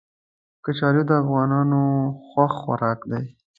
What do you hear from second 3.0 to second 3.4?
دی